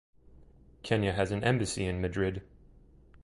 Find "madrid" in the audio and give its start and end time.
2.01-2.41